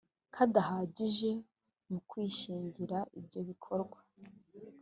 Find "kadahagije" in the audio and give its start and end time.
0.33-1.29